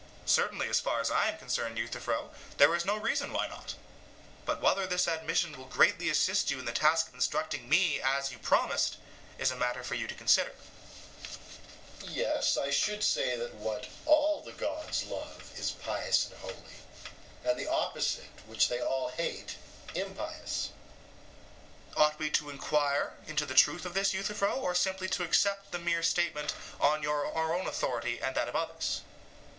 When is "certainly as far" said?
0.25-0.99